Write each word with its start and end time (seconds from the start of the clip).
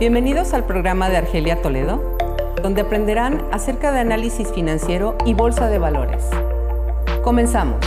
Bienvenidos 0.00 0.54
al 0.54 0.66
programa 0.66 1.10
de 1.10 1.18
Argelia 1.18 1.60
Toledo, 1.60 2.16
donde 2.62 2.80
aprenderán 2.80 3.46
acerca 3.52 3.92
de 3.92 3.98
análisis 3.98 4.50
financiero 4.50 5.18
y 5.26 5.34
bolsa 5.34 5.68
de 5.68 5.76
valores. 5.78 6.24
Comenzamos. 7.22 7.84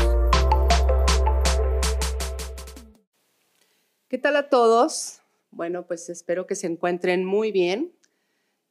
¿Qué 4.07 4.20
tal 4.20 4.36
a 4.36 4.47
todos? 4.47 5.21
Bueno, 5.49 5.88
pues 5.88 6.07
espero 6.07 6.46
que 6.46 6.54
se 6.54 6.68
encuentren 6.68 7.26
muy 7.26 7.52
bien. 7.52 7.92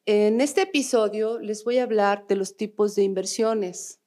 En 0.07 0.41
este 0.41 0.63
episodio 0.63 1.41
les 1.41 1.65
voy 1.65 1.79
a 1.79 1.83
hablar 1.83 2.29
de 2.29 2.37
los 2.37 2.57
tipos 2.57 2.95
de 2.95 3.03
inversiones. 3.03 3.99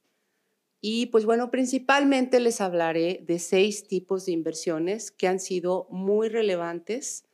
Y 0.80 1.08
pues 1.08 1.26
bueno, 1.26 1.52
principalmente 1.52 2.40
les 2.40 2.62
hablaré 2.62 3.22
de 3.28 3.40
seis 3.40 3.86
tipos 3.86 4.28
de 4.28 4.32
inversiones 4.32 5.12
que 5.12 5.28
han 5.28 5.42
sido 5.42 5.88
muy 5.90 6.30
relevantes, 6.30 7.26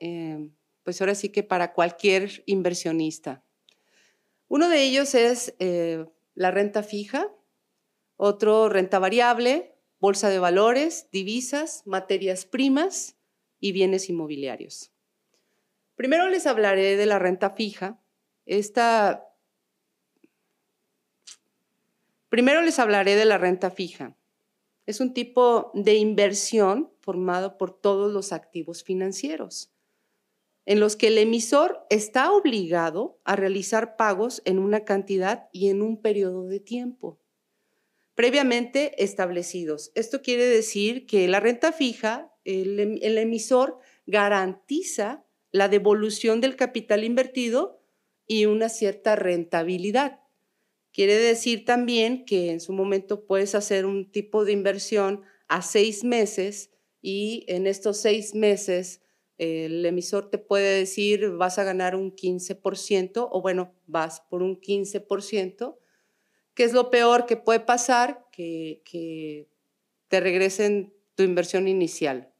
eh, 0.00 0.48
pues 0.84 1.00
ahora 1.00 1.14
sí 1.14 1.30
que 1.30 1.42
para 1.42 1.72
cualquier 1.72 2.44
inversionista. 2.46 3.42
Uno 4.48 4.68
de 4.68 4.82
ellos 4.82 5.14
es 5.14 5.54
eh, 5.58 6.06
la 6.34 6.50
renta 6.50 6.82
fija, 6.82 7.28
otro 8.16 8.68
renta 8.68 8.98
variable, 9.00 9.74
bolsa 9.98 10.28
de 10.28 10.38
valores, 10.38 11.08
divisas, 11.10 11.82
materias 11.86 12.44
primas 12.44 13.16
y 13.58 13.72
bienes 13.72 14.08
inmobiliarios. 14.08 14.92
Primero 15.96 16.28
les 16.28 16.46
hablaré 16.46 16.96
de 16.96 17.06
la 17.06 17.18
renta 17.18 17.50
fija. 17.50 18.00
Esta 18.46 19.34
Primero 22.34 22.62
les 22.62 22.80
hablaré 22.80 23.14
de 23.14 23.26
la 23.26 23.38
renta 23.38 23.70
fija. 23.70 24.16
Es 24.86 25.00
un 25.00 25.14
tipo 25.14 25.70
de 25.72 25.94
inversión 25.94 26.92
formado 26.98 27.56
por 27.56 27.80
todos 27.80 28.12
los 28.12 28.32
activos 28.32 28.82
financieros, 28.82 29.72
en 30.66 30.80
los 30.80 30.96
que 30.96 31.08
el 31.08 31.18
emisor 31.18 31.84
está 31.90 32.32
obligado 32.32 33.20
a 33.24 33.36
realizar 33.36 33.96
pagos 33.96 34.42
en 34.44 34.58
una 34.58 34.84
cantidad 34.84 35.48
y 35.52 35.68
en 35.68 35.82
un 35.82 36.00
periodo 36.00 36.46
de 36.46 36.60
tiempo 36.60 37.20
previamente 38.14 39.02
establecidos. 39.02 39.90
Esto 39.94 40.22
quiere 40.22 40.46
decir 40.46 41.06
que 41.06 41.28
la 41.28 41.40
renta 41.40 41.72
fija, 41.72 42.32
el, 42.44 42.78
em, 42.80 42.98
el 43.02 43.18
emisor 43.18 43.78
garantiza 44.06 45.26
la 45.50 45.68
devolución 45.68 46.40
del 46.40 46.56
capital 46.56 47.04
invertido 47.04 47.80
y 48.26 48.46
una 48.46 48.68
cierta 48.68 49.16
rentabilidad. 49.16 50.20
Quiere 50.92 51.16
decir 51.16 51.64
también 51.64 52.24
que 52.24 52.50
en 52.50 52.60
su 52.60 52.72
momento 52.72 53.26
puedes 53.26 53.54
hacer 53.54 53.84
un 53.84 54.10
tipo 54.10 54.44
de 54.44 54.52
inversión 54.52 55.22
a 55.48 55.62
seis 55.62 56.04
meses 56.04 56.70
y 57.02 57.44
en 57.48 57.66
estos 57.66 57.98
seis 57.98 58.34
meses 58.34 59.00
el 59.38 59.84
emisor 59.84 60.30
te 60.30 60.38
puede 60.38 60.78
decir 60.78 61.30
vas 61.30 61.58
a 61.58 61.64
ganar 61.64 61.96
un 61.96 62.14
15% 62.14 63.28
o 63.30 63.42
bueno, 63.42 63.74
vas 63.86 64.20
por 64.20 64.42
un 64.42 64.60
15%. 64.60 65.76
¿Qué 66.54 66.64
es 66.64 66.72
lo 66.72 66.90
peor 66.90 67.26
que 67.26 67.36
puede 67.36 67.60
pasar? 67.60 68.26
Que, 68.30 68.82
que 68.84 69.48
te 70.08 70.20
regresen 70.20 70.94
tu 71.14 71.22
inversión 71.22 71.68
inicial. 71.68 72.32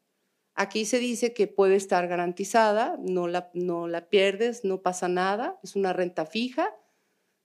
Aquí 0.54 0.84
se 0.84 1.00
dice 1.00 1.34
que 1.34 1.48
puede 1.48 1.74
estar 1.74 2.06
garantizada, 2.06 2.96
no 3.00 3.26
la, 3.26 3.50
no 3.54 3.88
la 3.88 4.08
pierdes, 4.08 4.64
no 4.64 4.82
pasa 4.82 5.08
nada, 5.08 5.58
es 5.64 5.74
una 5.74 5.92
renta 5.92 6.26
fija 6.26 6.72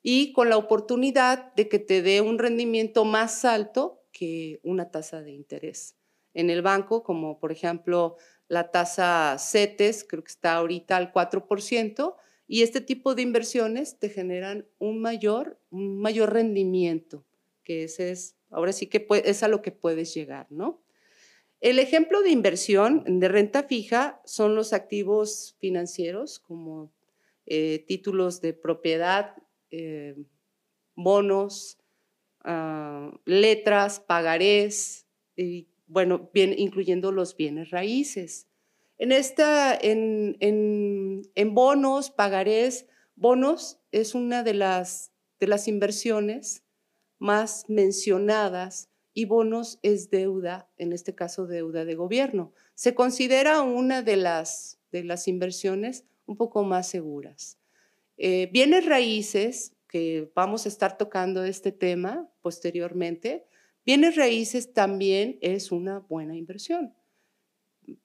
y 0.03 0.31
con 0.33 0.49
la 0.49 0.57
oportunidad 0.57 1.53
de 1.55 1.67
que 1.67 1.79
te 1.79 2.03
dé 2.03 2.21
un 2.21 2.37
rendimiento 2.37 3.05
más 3.05 3.45
alto 3.45 4.03
que 4.11 4.59
una 4.63 4.91
tasa 4.91 5.21
de 5.21 5.31
interés. 5.31 5.97
En 6.35 6.51
el 6.51 6.61
banco, 6.61 7.01
como 7.01 7.39
por 7.39 7.51
ejemplo 7.51 8.17
la 8.49 8.71
tasa 8.71 9.37
CETES, 9.39 10.05
creo 10.09 10.23
que 10.23 10.31
está 10.31 10.55
ahorita 10.55 10.97
al 10.97 11.13
4%, 11.13 12.15
y 12.47 12.63
este 12.63 12.81
tipo 12.81 13.15
de 13.15 13.21
inversiones 13.21 13.99
te 13.99 14.09
generan 14.09 14.67
un 14.79 14.99
mayor, 14.99 15.59
un 15.69 16.01
mayor 16.01 16.33
rendimiento, 16.33 17.23
que 17.63 17.83
ese 17.83 18.11
es, 18.11 18.35
ahora 18.49 18.73
sí 18.73 18.87
que 18.87 19.07
es 19.23 19.43
a 19.43 19.47
lo 19.47 19.61
que 19.61 19.71
puedes 19.71 20.13
llegar, 20.13 20.47
¿no? 20.49 20.81
El 21.61 21.77
ejemplo 21.77 22.21
de 22.21 22.31
inversión 22.31 23.03
de 23.19 23.27
renta 23.27 23.63
fija 23.63 24.21
son 24.25 24.55
los 24.55 24.73
activos 24.73 25.55
financieros 25.59 26.39
como 26.39 26.91
eh, 27.45 27.83
títulos 27.87 28.41
de 28.41 28.53
propiedad 28.53 29.35
eh, 29.69 30.15
bonos, 30.95 31.77
ah, 32.43 33.11
letras, 33.25 33.99
pagarés, 33.99 35.05
bueno, 35.89 36.29
bien, 36.33 36.53
incluyendo 36.57 37.11
los 37.11 37.35
bienes 37.35 37.71
raíces. 37.71 38.47
En, 38.97 39.11
esta, 39.11 39.75
en, 39.75 40.37
en, 40.39 41.53
bonos, 41.53 42.11
pagarés, 42.11 42.85
bonos 43.15 43.79
es 43.91 44.13
una 44.13 44.43
de 44.43 44.53
las, 44.53 45.11
de 45.39 45.47
las 45.47 45.67
inversiones 45.67 46.63
más 47.17 47.65
mencionadas 47.67 48.89
y 49.13 49.25
bonos 49.25 49.79
es 49.81 50.09
deuda, 50.09 50.69
en 50.77 50.93
este 50.93 51.15
caso 51.15 51.47
deuda 51.47 51.85
de 51.85 51.95
gobierno. 51.95 52.53
Se 52.75 52.93
considera 52.93 53.61
una 53.61 54.03
de 54.03 54.15
las, 54.15 54.79
de 54.91 55.03
las 55.03 55.27
inversiones 55.27 56.05
un 56.25 56.37
poco 56.37 56.63
más 56.63 56.87
seguras. 56.87 57.57
Eh, 58.17 58.49
bienes 58.53 58.85
raíces, 58.85 59.73
que 59.87 60.31
vamos 60.35 60.65
a 60.65 60.69
estar 60.69 60.97
tocando 60.97 61.43
este 61.43 61.71
tema 61.71 62.29
posteriormente, 62.41 63.47
bienes 63.85 64.15
raíces 64.15 64.73
también 64.73 65.37
es 65.41 65.71
una 65.71 65.99
buena 65.99 66.35
inversión. 66.35 66.93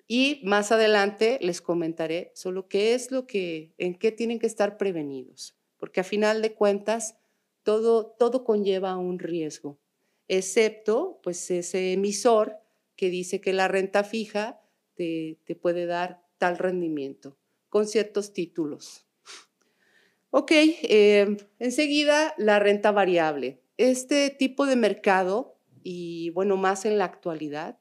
Y 0.08 0.40
más 0.44 0.72
adelante 0.72 1.38
les 1.42 1.60
comentaré 1.60 2.32
solo 2.34 2.68
qué 2.68 2.94
es 2.94 3.10
lo 3.10 3.26
que, 3.26 3.74
en 3.78 3.94
qué 3.94 4.12
tienen 4.12 4.38
que 4.38 4.46
estar 4.46 4.78
prevenidos, 4.78 5.56
porque 5.76 6.00
a 6.00 6.04
final 6.04 6.40
de 6.40 6.54
cuentas 6.54 7.16
todo, 7.62 8.06
todo 8.18 8.44
conlleva 8.44 8.96
un 8.96 9.18
riesgo, 9.18 9.78
excepto 10.28 11.20
pues 11.22 11.50
ese 11.50 11.92
emisor 11.92 12.58
que 12.96 13.10
dice 13.10 13.40
que 13.40 13.52
la 13.52 13.68
renta 13.68 14.04
fija 14.04 14.60
te 14.94 15.58
puede 15.60 15.86
dar 15.86 16.24
tal 16.38 16.56
rendimiento 16.56 17.36
con 17.68 17.86
ciertos 17.88 18.32
títulos. 18.32 19.04
Ok, 20.36 20.50
eh, 20.52 21.36
enseguida 21.60 22.34
la 22.38 22.58
renta 22.58 22.90
variable. 22.90 23.62
Este 23.76 24.30
tipo 24.30 24.66
de 24.66 24.74
mercado, 24.74 25.53
y 25.84 26.30
bueno, 26.30 26.56
más 26.56 26.86
en 26.86 26.98
la 26.98 27.04
actualidad, 27.04 27.78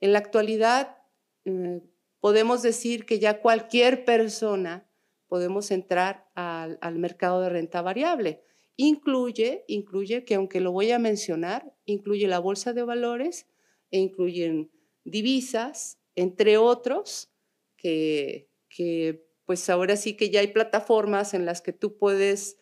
en 0.00 0.12
la 0.12 0.18
actualidad 0.18 0.98
mm, 1.46 1.78
podemos 2.20 2.60
decir 2.62 3.06
que 3.06 3.18
ya 3.18 3.40
cualquier 3.40 4.04
persona 4.04 4.88
podemos 5.26 5.70
entrar 5.70 6.28
al, 6.34 6.78
al, 6.82 6.98
mercado 6.98 7.40
de 7.40 7.48
renta 7.48 7.82
variable. 7.82 8.42
Incluye, 8.76 9.64
incluye 9.68 10.24
que 10.24 10.34
aunque 10.34 10.60
lo 10.60 10.70
voy 10.70 10.92
a 10.92 10.98
mencionar, 10.98 11.74
incluye 11.86 12.28
la 12.28 12.38
bolsa 12.38 12.74
de 12.74 12.82
valores 12.82 13.48
e 13.90 13.98
incluyen 13.98 14.70
divisas, 15.04 15.98
entre 16.14 16.58
otros, 16.58 17.32
que, 17.76 18.50
que 18.68 19.26
pues 19.46 19.70
ahora 19.70 19.96
sí 19.96 20.14
que 20.14 20.28
ya 20.28 20.40
hay 20.40 20.48
plataformas 20.48 21.32
en 21.32 21.46
las 21.46 21.62
que 21.62 21.72
tú 21.72 21.96
puedes 21.96 22.58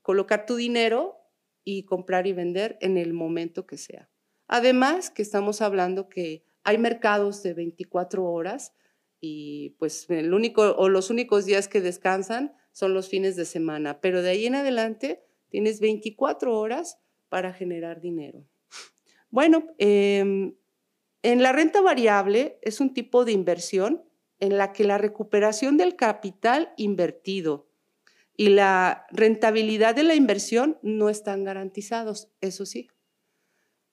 colocar 0.00 0.46
tu 0.46 0.56
dinero 0.56 1.18
y 1.62 1.84
comprar 1.84 2.26
y 2.26 2.32
vender 2.32 2.78
en 2.80 2.96
el 2.96 3.12
momento 3.12 3.66
que 3.66 3.76
sea. 3.76 4.08
Además, 4.52 5.10
que 5.10 5.22
estamos 5.22 5.62
hablando 5.62 6.08
que 6.08 6.42
hay 6.64 6.76
mercados 6.76 7.40
de 7.44 7.54
24 7.54 8.24
horas 8.24 8.74
y 9.20 9.76
pues 9.78 10.10
el 10.10 10.34
único 10.34 10.72
o 10.72 10.88
los 10.88 11.08
únicos 11.08 11.46
días 11.46 11.68
que 11.68 11.80
descansan 11.80 12.52
son 12.72 12.92
los 12.92 13.08
fines 13.08 13.36
de 13.36 13.44
semana, 13.44 14.00
pero 14.00 14.22
de 14.22 14.30
ahí 14.30 14.46
en 14.46 14.56
adelante 14.56 15.22
tienes 15.50 15.78
24 15.78 16.58
horas 16.58 16.98
para 17.28 17.52
generar 17.52 18.00
dinero. 18.00 18.44
Bueno, 19.30 19.68
em, 19.78 20.56
en 21.22 21.42
la 21.44 21.52
renta 21.52 21.80
variable 21.80 22.58
es 22.62 22.80
un 22.80 22.92
tipo 22.92 23.24
de 23.24 23.30
inversión 23.30 24.02
en 24.40 24.58
la 24.58 24.72
que 24.72 24.82
la 24.82 24.98
recuperación 24.98 25.76
del 25.76 25.94
capital 25.94 26.72
invertido 26.76 27.68
y 28.36 28.48
la 28.48 29.06
rentabilidad 29.12 29.94
de 29.94 30.02
la 30.02 30.16
inversión 30.16 30.76
no 30.82 31.08
están 31.08 31.44
garantizados, 31.44 32.32
eso 32.40 32.66
sí. 32.66 32.88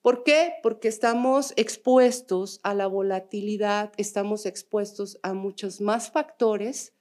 ¿Por 0.08 0.24
qué? 0.24 0.54
Porque 0.62 0.88
estamos 0.88 1.52
expuestos 1.56 2.60
a 2.62 2.72
la 2.72 2.86
volatilidad, 2.86 3.92
estamos 3.98 4.46
expuestos 4.46 5.18
a 5.22 5.34
muchos 5.34 5.82
más 5.82 6.10
factores, 6.10 6.94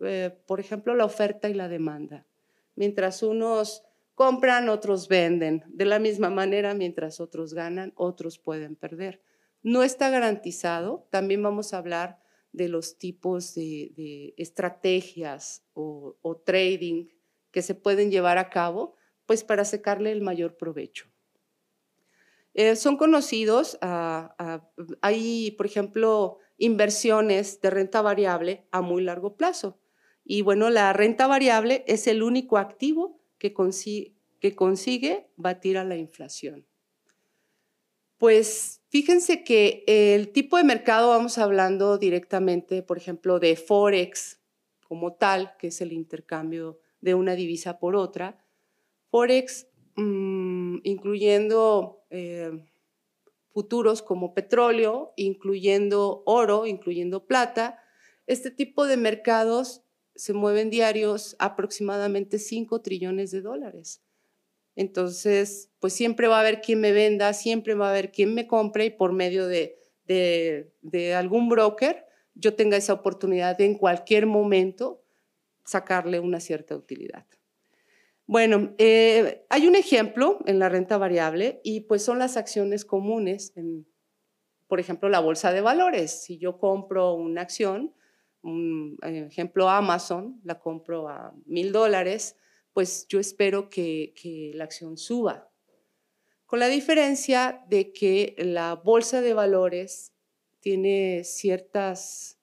eh, 0.00 0.34
por 0.46 0.60
ejemplo, 0.60 0.94
la 0.94 1.04
oferta 1.04 1.50
y 1.50 1.52
la 1.52 1.68
demanda. 1.68 2.26
Mientras 2.74 3.22
unos 3.22 3.82
compran, 4.14 4.70
otros 4.70 5.08
venden. 5.08 5.62
De 5.68 5.84
la 5.84 5.98
misma 5.98 6.30
manera, 6.30 6.72
mientras 6.72 7.20
otros 7.20 7.52
ganan, 7.52 7.92
otros 7.96 8.38
pueden 8.38 8.76
perder. 8.76 9.20
No 9.62 9.82
está 9.82 10.08
garantizado. 10.08 11.06
También 11.10 11.42
vamos 11.42 11.74
a 11.74 11.76
hablar 11.76 12.18
de 12.52 12.70
los 12.70 12.96
tipos 12.96 13.54
de, 13.54 14.32
estrategias 14.38 15.66
o, 15.74 16.16
trading 16.46 17.08
que 17.50 17.60
se 17.60 17.74
pueden 17.74 18.10
llevar 18.10 18.38
a 18.38 18.48
cabo, 18.48 18.96
pues 19.26 19.44
para 19.44 19.66
sacarle 19.66 20.12
el 20.12 20.22
mayor 20.22 20.56
provecho. 20.56 21.13
Eh, 22.54 22.76
son 22.76 22.96
conocidos, 22.96 23.78
hay, 25.00 25.50
por 25.52 25.66
ejemplo, 25.66 26.38
inversiones 26.56 27.60
de 27.60 27.70
renta 27.70 28.00
variable 28.00 28.66
a 28.70 28.80
muy 28.80 29.02
largo 29.02 29.36
plazo. 29.36 29.80
Y 30.24 30.42
bueno, 30.42 30.70
la 30.70 30.92
renta 30.92 31.26
variable 31.26 31.84
es 31.86 32.06
el 32.06 32.22
único 32.22 32.56
activo 32.56 33.20
que, 33.38 33.52
que 34.40 34.54
consigue 34.54 35.28
batir 35.36 35.78
a 35.78 35.84
la 35.84 35.96
inflación. 35.96 36.66
Pues 38.16 38.80
fíjense 38.88 39.42
que 39.42 39.84
el 39.86 40.32
tipo 40.32 40.56
de 40.56 40.64
mercado, 40.64 41.10
vamos 41.10 41.36
hablando 41.38 41.98
directamente, 41.98 42.82
por 42.82 42.96
ejemplo, 42.96 43.38
de 43.40 43.56
Forex 43.56 44.40
como 44.86 45.14
tal, 45.14 45.56
que 45.58 45.66
es 45.66 45.80
el 45.80 45.92
intercambio 45.92 46.78
de 47.00 47.14
una 47.14 47.34
divisa 47.34 47.78
por 47.78 47.96
otra. 47.96 48.46
Forex, 49.10 49.66
mm, 49.96 50.78
incluyendo 50.84 52.03
eh, 52.14 52.64
futuros 53.52 54.02
como 54.02 54.34
petróleo, 54.34 55.12
incluyendo 55.16 56.22
oro, 56.26 56.66
incluyendo 56.66 57.26
plata. 57.26 57.78
Este 58.26 58.50
tipo 58.50 58.86
de 58.86 58.96
mercados 58.96 59.82
se 60.14 60.32
mueven 60.32 60.70
diarios 60.70 61.34
aproximadamente 61.40 62.38
5 62.38 62.82
trillones 62.82 63.32
de 63.32 63.40
dólares. 63.40 64.00
Entonces, 64.76 65.70
pues 65.80 65.92
siempre 65.92 66.28
va 66.28 66.36
a 66.36 66.40
haber 66.40 66.60
quien 66.60 66.80
me 66.80 66.92
venda, 66.92 67.32
siempre 67.32 67.74
va 67.74 67.88
a 67.88 67.90
haber 67.90 68.12
quien 68.12 68.34
me 68.34 68.46
compre 68.46 68.86
y 68.86 68.90
por 68.90 69.12
medio 69.12 69.46
de, 69.46 69.76
algún 71.16 71.48
broker 71.48 72.04
yo 72.34 72.54
tenga 72.54 72.76
esa 72.76 72.92
oportunidad 72.92 73.56
de 73.56 73.64
en 73.64 73.74
cualquier 73.74 74.26
momento 74.26 75.04
sacarle 75.64 76.20
una 76.20 76.40
cierta 76.40 76.76
utilidad. 76.76 77.24
Bueno, 78.26 78.74
eh, 78.78 79.44
hay 79.50 79.66
un 79.66 79.74
ejemplo 79.74 80.38
en 80.46 80.58
la 80.58 80.68
renta 80.68 80.96
variable 80.96 81.60
y 81.62 81.80
pues 81.80 82.02
son 82.02 82.18
las 82.18 82.36
acciones 82.36 82.84
comunes, 82.84 83.52
por 84.66 84.80
ejemplo, 84.80 85.08
la 85.08 85.20
bolsa 85.20 85.52
de 85.52 85.60
valores. 85.60 86.22
Si 86.22 86.38
yo 86.38 86.58
compro 86.58 87.12
una 87.14 87.42
acción, 87.42 87.94
un 88.42 88.98
ejemplo 89.02 89.68
Amazon, 89.68 90.40
la 90.42 90.58
compro 90.58 91.08
a 91.08 91.34
mil 91.44 91.72
dólares, 91.72 92.36
pues 92.74 93.06
yo 93.08 93.20
espero 93.20 93.70
que, 93.70 94.52
la 94.54 94.64
acción 94.64 94.98
suba. 94.98 95.50
Con 96.46 96.58
la 96.60 96.68
diferencia 96.68 97.64
de 97.68 97.92
que 97.92 98.34
la 98.38 98.74
bolsa 98.74 99.20
de 99.20 99.32
valores 99.32 100.12
tiene 100.60 101.24
ciertas 101.24 102.38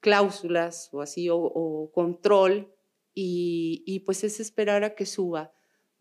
cláusulas 0.00 0.88
o 0.92 1.00
así, 1.00 1.28
o, 1.30 1.90
control, 1.92 2.72
y, 3.18 4.00
pues 4.04 4.24
es 4.24 4.40
esperar 4.40 4.84
a 4.84 4.94
que 4.94 5.06
suba. 5.06 5.52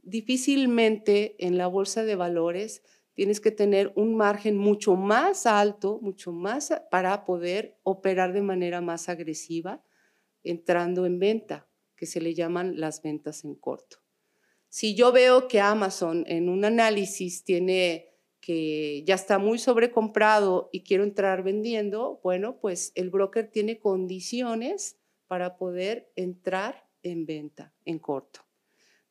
Difícilmente 0.04 1.36
en 1.40 1.58
la 1.58 1.68
bolsa 1.68 2.04
de 2.04 2.16
valores 2.16 2.84
tienes 3.14 3.40
que 3.40 3.52
tener 3.52 3.94
un 3.96 4.16
margen 4.16 4.58
mucho 4.58 4.96
más 4.98 5.46
alto, 5.46 6.00
mucho 6.02 6.34
más 6.34 6.74
para 6.92 7.24
poder 7.24 7.80
operar 7.84 8.34
de 8.34 8.42
manera 8.42 8.82
más 8.82 9.08
agresiva 9.08 9.82
entrando 10.44 11.06
en 11.06 11.18
venta 11.18 11.68
que 11.96 12.06
se 12.06 12.20
le 12.20 12.34
llaman 12.34 12.80
las 12.80 13.02
ventas 13.02 13.46
en 13.46 13.56
corto. 13.56 14.00
Si 14.68 14.94
yo 14.94 15.14
veo 15.14 15.48
que 15.48 15.62
Amazon 15.62 16.26
en 16.28 16.50
un 16.50 16.66
análisis 16.66 17.46
tiene 17.46 18.10
que 18.42 19.04
ya 19.08 19.16
está 19.16 19.40
muy 19.40 19.58
sobrecomprado 19.58 20.70
y 20.74 20.84
quiero 20.84 21.06
entrar 21.06 21.44
vendiendo, 21.44 22.20
bueno, 22.22 22.60
pues 22.60 22.92
el 22.96 23.10
broker 23.10 23.50
tiene 23.50 23.80
condiciones 23.80 25.00
para 25.28 25.56
poder 25.56 26.12
entrar 26.16 26.85
en 27.06 27.26
venta 27.26 27.74
en 27.86 28.00
corto. 28.00 28.42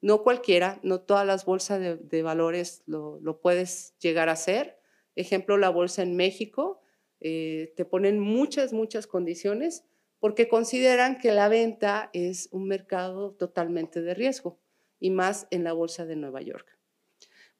No 0.00 0.22
cualquiera, 0.22 0.80
no 0.82 1.00
todas 1.00 1.26
las 1.26 1.46
bolsas 1.46 1.80
de, 1.80 2.22
valores 2.22 2.82
lo, 2.86 3.40
puedes 3.40 3.94
llegar 4.00 4.28
a 4.28 4.32
hacer. 4.32 4.78
Ejemplo, 5.16 5.56
la 5.56 5.70
bolsa 5.70 6.02
en 6.02 6.14
México, 6.16 6.82
eh, 7.20 7.72
te 7.76 7.86
ponen 7.86 8.20
muchas, 8.20 8.72
muchas 8.74 9.06
condiciones 9.06 9.84
porque 10.18 10.48
consideran 10.48 11.18
que 11.18 11.32
la 11.32 11.48
venta 11.48 12.10
es 12.12 12.48
un 12.50 12.66
mercado 12.66 13.32
totalmente 13.32 14.02
de 14.02 14.14
riesgo 14.14 14.58
y 14.98 15.10
más 15.10 15.46
en 15.50 15.64
la 15.64 15.72
bolsa 15.72 16.04
de 16.04 16.16
Nueva 16.16 16.42
York. 16.42 16.78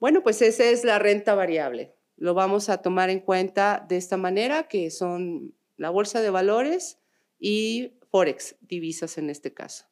Bueno, 0.01 0.23
pues 0.23 0.43
esa 0.43 0.65
es 0.65 0.85
la 0.85 0.99
renta 0.99 1.35
variable. 1.35 1.95
Lo 2.17 2.35
vamos 2.35 2.69
a 2.69 2.83
tomar 2.83 3.11
en 3.11 3.21
cuenta 3.21 3.85
de 3.89 3.97
esta 3.97 4.17
manera, 4.17 4.69
que 4.69 4.91
son 4.91 5.55
la 5.77 5.91
bolsa 5.91 6.21
de 6.21 6.31
valores 6.31 6.99
y 7.39 7.99
Forex, 8.11 8.57
divisas 8.61 9.19
en 9.19 9.31
este 9.31 9.55
caso. 9.55 9.87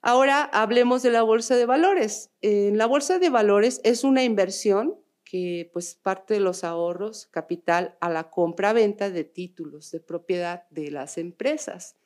Ahora 0.00 0.44
hablemos 0.44 1.02
de 1.02 1.10
la 1.10 1.22
bolsa 1.22 1.56
de 1.56 1.66
valores. 1.66 2.30
En 2.40 2.78
la 2.78 2.86
bolsa 2.86 3.18
de 3.18 3.30
valores 3.30 3.80
es 3.84 4.04
una 4.04 4.22
inversión 4.22 4.96
que 5.24 5.68
pues 5.72 5.94
parte 5.94 6.34
de 6.34 6.40
los 6.40 6.64
ahorros, 6.64 7.26
capital, 7.26 7.96
a 8.00 8.08
la 8.08 8.30
compra-venta 8.30 9.10
de 9.10 9.24
títulos 9.24 9.90
de 9.90 10.00
propiedad 10.00 10.66
de 10.70 10.90
las 10.90 11.18
empresas. 11.18 11.96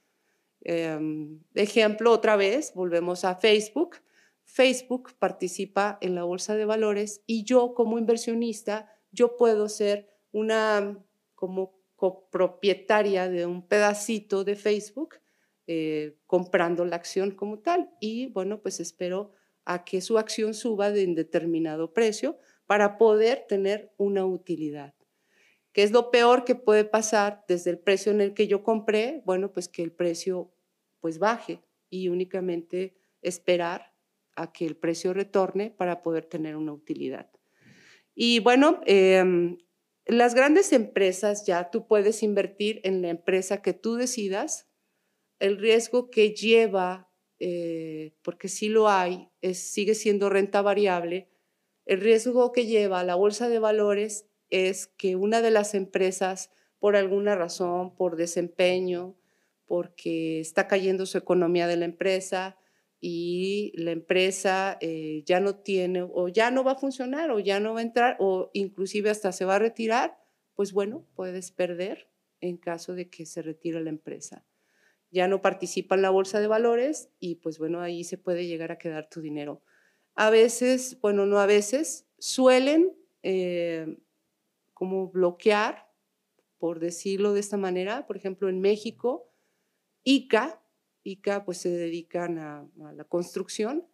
Em, 0.63 1.41
ejemplo, 1.55 2.11
otra 2.11 2.37
vez, 2.37 2.73
volvemos 2.75 3.25
a 3.25 3.37
Facebook. 3.37 3.99
Facebook 4.45 5.13
participa 5.19 5.99
en 6.01 6.15
la 6.15 6.25
bolsa 6.25 6.57
de 6.57 6.65
valores 6.65 7.23
y 7.27 7.45
yo 7.45 7.75
como 7.75 7.99
inversionista, 7.99 8.89
yo 9.13 9.37
puedo 9.37 9.69
ser 9.69 10.09
una 10.33 10.99
como 11.35 11.79
copropietaria 11.95 13.29
de 13.29 13.47
un 13.47 13.67
pedacito 13.67 14.43
de 14.43 14.57
Facebook 14.57 15.22
eh, 15.67 16.17
comprando 16.27 16.85
la 16.85 16.97
acción 16.97 17.31
como 17.31 17.59
tal 17.61 17.91
y 18.01 18.27
bueno, 18.27 18.61
pues 18.61 18.81
espero 18.81 19.33
a 19.65 19.85
que 19.85 20.01
su 20.01 20.19
acción 20.19 20.55
suba 20.55 20.91
de 20.91 21.05
un 21.05 21.15
determinado 21.15 21.93
precio 21.93 22.39
para 22.67 22.99
poder 22.99 23.45
tener 23.49 23.93
una 23.97 24.25
utilidad. 24.25 24.95
¿Qué 25.73 25.83
es 25.83 25.91
lo 25.91 26.11
peor 26.11 26.45
que 26.45 26.55
puede 26.55 26.85
pasar 26.85 27.45
desde 27.49 27.71
el 27.71 27.79
precio 27.79 28.13
en 28.13 28.21
el 28.21 28.35
que 28.35 28.47
yo 28.47 28.63
compré? 28.63 29.23
Bueno, 29.25 29.53
pues 29.53 29.69
que 29.69 29.83
el 29.83 29.93
precio 29.93 30.53
pues 31.01 31.19
baje 31.19 31.63
y 31.89 32.09
únicamente 32.09 32.95
esperar 33.23 33.93
a 34.37 34.53
que 34.53 34.67
el 34.67 34.77
precio 34.77 35.13
retorne 35.13 35.71
para 35.71 36.03
poder 36.03 36.27
tener 36.27 36.57
una 36.57 36.73
utilidad. 36.73 37.31
Y 38.15 38.41
bueno, 38.41 38.81
em, 38.87 39.59
las 40.07 40.35
grandes 40.35 40.73
empresas 40.73 41.47
ya 41.47 41.71
tú 41.71 41.87
puedes 41.87 42.23
invertir 42.23 42.81
en 42.85 43.03
la 43.03 43.09
empresa 43.09 43.63
que 43.63 43.73
tú 43.73 43.95
decidas. 43.95 44.69
El 45.43 45.59
riesgo 45.59 46.09
que 46.09 46.35
lleva, 46.35 47.11
eh, 47.41 48.15
porque 48.23 48.47
sí 48.47 48.69
lo 48.69 48.89
hay, 48.89 49.29
es, 49.41 49.59
sigue 49.59 49.97
siendo 49.97 50.31
renta 50.31 50.63
variable, 50.63 51.31
el 51.85 52.01
riesgo 52.01 52.53
que 52.53 52.67
lleva 52.67 53.03
la 53.03 53.17
bolsa 53.17 53.49
de 53.49 53.59
valores 53.59 54.29
es 54.51 54.87
que 54.87 55.17
una 55.17 55.43
de 55.43 55.51
las 55.51 55.75
empresas, 55.75 56.53
por 56.79 56.95
alguna 56.95 57.35
razón, 57.35 57.97
por 57.97 58.15
desempeño, 58.15 59.17
porque 59.67 60.39
está 60.39 60.69
cayendo 60.69 61.07
su 61.07 61.19
economía 61.19 61.67
de 61.67 61.77
la 61.77 61.87
empresa 61.87 62.57
y 63.01 63.73
la 63.75 63.91
empresa 63.91 64.79
eh, 64.81 65.25
ya 65.27 65.41
no 65.41 65.57
tiene 65.57 66.03
o 66.03 66.29
ya 66.29 66.53
no 66.53 66.63
va 66.63 66.73
a 66.73 66.79
funcionar 66.79 67.33
o 67.33 67.41
ya 67.41 67.59
no 67.59 67.75
va 67.75 67.81
a 67.81 67.83
entrar 67.83 68.17
o 68.21 68.51
inclusive 68.53 69.11
hasta 69.11 69.33
se 69.33 69.45
va 69.45 69.57
a 69.57 69.59
retirar, 69.59 70.17
pues 70.55 70.73
bueno, 70.73 71.05
puedes 71.17 71.51
perder 71.51 72.09
en 72.41 72.59
caso 72.59 72.95
de 72.95 73.11
que 73.11 73.27
se 73.27 73.43
retire 73.43 73.81
la 73.81 73.91
empresa. 73.91 74.47
Ya 75.13 75.29
no 75.29 75.41
participa 75.41 75.95
en 75.95 76.03
la 76.03 76.11
bolsa 76.11 76.41
de 76.41 76.49
valores 76.49 77.11
y 77.21 77.37
pues 77.37 77.59
bueno, 77.59 77.81
ahí 77.81 78.03
se 78.03 78.19
puede 78.19 78.49
llegar 78.49 78.73
a 78.73 78.79
quedar 78.79 79.09
tu 79.09 79.21
dinero. 79.21 79.63
A 80.15 80.31
veces, 80.31 80.99
bueno, 81.01 81.25
no 81.27 81.39
a 81.39 81.47
veces, 81.47 82.07
suelen 82.19 82.97
eh, 83.23 83.99
como 84.75 85.09
bloquear, 85.09 85.89
por 86.59 86.81
decirlo 86.81 87.33
de 87.35 87.41
esta 87.41 87.57
manera, 87.57 88.07
por 88.07 88.17
ejemplo, 88.17 88.49
en 88.49 88.61
México, 88.61 89.31
ICA, 90.05 90.63
ICA 91.05 91.45
pues 91.45 91.59
se 91.59 91.71
dedican 91.71 92.39
a, 92.39 92.69
la 92.95 93.05
construcción 93.05 93.87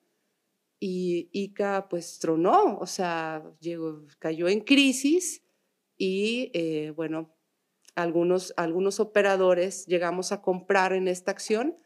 y 0.80 1.28
ICA 1.32 1.88
pues 1.88 2.18
tronó, 2.18 2.78
o 2.78 2.86
sea, 2.86 3.42
llegó, 3.60 4.06
cayó 4.18 4.48
en 4.48 4.60
crisis 4.60 5.42
y 5.96 6.50
eh, 6.54 6.92
bueno, 6.94 7.34
algunos, 8.02 8.54
algunos 8.56 9.00
operadores 9.00 9.86
llegamos 9.86 10.32
a 10.32 10.42
comprar 10.42 10.92
en 10.92 11.08
esta 11.08 11.30
acción 11.30 11.76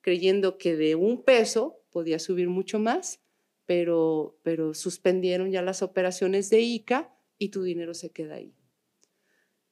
creyendo 0.00 0.58
que 0.58 0.76
de 0.76 0.94
un 0.94 1.22
peso 1.22 1.80
podía 1.90 2.18
subir 2.18 2.48
mucho 2.48 2.78
más 2.78 3.20
pero, 3.68 4.38
pero 4.42 4.72
suspendieron 4.72 5.50
ya 5.50 5.60
las 5.60 5.82
operaciones 5.82 6.48
de 6.48 6.62
ICA 6.62 7.14
y 7.36 7.50
tu 7.50 7.62
dinero 7.62 7.92
se 7.92 8.10
queda 8.10 8.36
ahí. 8.36 8.54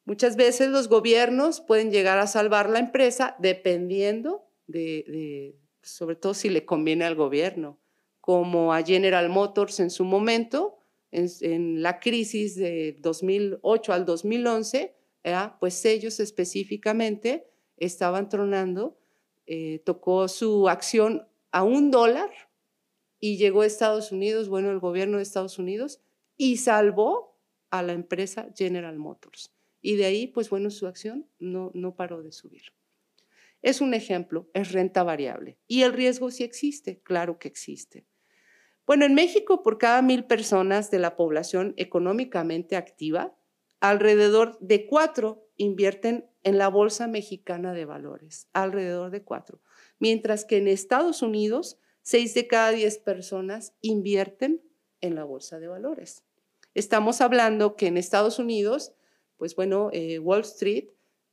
Muchas 0.05 0.37
veces 0.37 0.69
los 0.69 0.89
gobiernos 0.89 1.63
pueden 1.63 1.91
llegar 1.91 2.19
a 2.19 2.27
salvar 2.27 2.69
la 2.69 2.79
empresa 2.79 3.37
dependiendo 3.39 4.51
de, 4.67 5.57
sobre 5.81 6.15
todo 6.15 6.35
si 6.35 6.51
le 6.51 6.67
conviene 6.67 7.07
al 7.07 7.15
gobierno, 7.15 7.81
como 8.21 8.75
a 8.75 8.83
General 8.83 9.31
Motors 9.31 9.81
en 9.81 9.89
su 9.89 10.05
momento, 10.05 10.77
en, 11.11 11.83
la 11.83 11.99
crisis 11.99 12.55
de 12.55 12.99
2008 13.01 13.93
al 13.95 14.05
2011, 14.05 14.95
pues 15.59 15.85
ellos 15.85 16.21
específicamente 16.21 17.47
estaban 17.77 18.29
tronando, 18.29 18.99
eh, 19.47 19.81
tocó 19.85 20.29
su 20.29 20.69
acción 20.69 21.27
a 21.51 21.65
un 21.65 21.91
dólar 21.91 22.31
y 23.19 23.37
llegó 23.37 23.63
a 23.63 23.67
Estados 23.67 24.13
Unidos, 24.13 24.49
bueno, 24.49 24.71
el 24.71 24.79
gobierno 24.79 25.17
de 25.17 25.23
Estados 25.23 25.59
Unidos, 25.59 26.01
y 26.37 26.59
salvó 26.59 27.37
a 27.71 27.83
la 27.83 27.93
empresa 27.93 28.49
General 28.55 28.97
Motors. 28.97 29.53
Y 29.81 29.97
de 29.97 30.07
ahí, 30.07 30.27
pues 30.27 30.51
bueno, 30.51 30.71
su 30.71 30.87
acción 30.87 31.27
no, 31.39 31.71
no 31.75 31.95
paró 31.95 32.23
de 32.23 32.33
subir. 32.33 32.73
Es 33.63 33.81
un 33.81 33.95
ejemplo, 33.95 34.49
es 34.55 34.73
renta 34.73 35.03
variable. 35.03 35.59
Y 35.67 35.83
el 35.83 35.93
riesgo 35.93 36.31
sí 36.31 36.45
existe, 36.45 37.01
claro 37.01 37.39
que 37.39 37.49
existe. 37.49 38.07
Bueno, 38.87 39.05
en 39.05 39.15
México, 39.15 39.63
por 39.63 39.79
cada 39.79 40.03
mil 40.03 40.25
personas 40.25 40.91
de 40.91 41.01
la 41.01 41.17
población 41.17 41.75
económicamente 41.77 42.77
activa, 42.77 43.35
alrededor 43.81 44.59
de 44.61 44.87
cuatro 44.87 45.49
invierten 45.57 46.29
en 46.43 46.59
la 46.59 46.69
Bolsa 46.69 47.09
Mexicana 47.09 47.73
de 47.73 47.85
Valores, 47.85 48.49
alrededor 48.53 49.11
de 49.11 49.23
cuatro. 49.23 49.61
Mientras 49.99 50.45
que 50.45 50.59
en 50.59 50.69
Estados 50.69 51.23
Unidos, 51.23 51.79
seis 52.03 52.35
de 52.35 52.47
cada 52.47 52.71
diez 52.71 52.99
personas 52.99 53.75
invierten 53.81 54.63
en 55.01 55.15
la 55.15 55.25
Bolsa 55.25 55.59
de 55.59 55.69
Valores. 55.69 56.25
Estamos 56.75 57.21
hablando 57.21 57.75
que 57.75 57.87
en 57.87 57.97
Estados 57.97 58.39
Unidos, 58.39 58.93
pues 59.37 59.57
bueno, 59.57 59.91
eh, 59.93 60.19
Wall 60.19 60.43
Street 60.43 60.91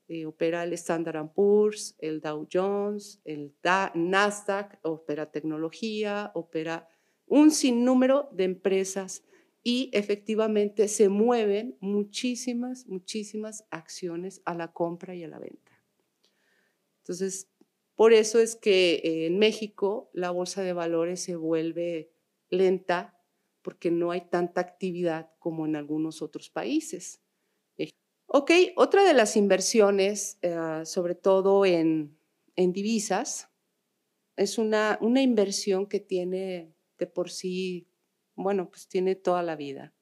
eh, 0.08 0.26
opera 0.26 0.64
el 0.64 0.74
Standard 0.74 1.32
Poor's, 1.34 1.96
el 2.00 2.22
Dow 2.22 2.48
Jones, 2.52 3.22
el 3.24 3.54
Nasdaq, 3.94 4.80
opera 4.82 5.32
tecnología, 5.32 6.32
opera 6.34 6.88
un 7.26 7.52
sinnúmero 7.52 8.30
de 8.32 8.44
empresas 8.46 9.24
y 9.63 9.89
efectivamente 9.93 10.88
se 10.89 11.08
mueven 11.08 11.77
muchísimas, 11.79 12.86
muchísimas 12.88 13.65
acciones 13.72 14.41
a 14.46 14.53
la 14.53 14.74
compra 14.74 15.15
y 15.15 15.24
a 15.24 15.29
la 15.29 15.39
venta. 15.39 15.72
Entonces, 17.00 17.48
por 17.96 18.12
eso 18.13 18.39
es 18.39 18.55
que 18.55 18.96
eh, 18.96 19.25
en 19.27 19.39
México 19.39 20.10
la 20.13 20.32
bolsa 20.32 20.62
de 20.62 20.74
valores 20.74 21.22
se 21.22 21.36
vuelve 21.36 22.12
lenta 22.50 23.20
porque 23.62 23.91
no 23.91 24.12
hay 24.12 24.22
tanta 24.22 24.62
actividad 24.62 25.32
como 25.39 25.65
en 25.65 25.75
algunos 25.75 26.22
otros 26.22 26.50
países. 26.50 27.22
Ok, 28.25 28.51
otra 28.77 29.03
de 29.03 29.13
las 29.13 29.38
inversiones, 29.38 30.39
eh, 30.41 30.82
sobre 30.86 31.13
todo 31.13 31.65
en, 31.65 32.17
divisas, 32.55 33.50
es 34.38 34.58
una, 34.58 34.98
una 35.01 35.22
inversión 35.22 35.86
que 35.86 36.00
tiene 36.00 36.74
de 36.98 37.05
por 37.05 37.29
sí, 37.29 37.88
bueno, 38.36 38.70
pues 38.70 38.88
tiene 38.88 39.16
toda 39.16 39.44
la 39.44 39.56
vida. 39.56 39.94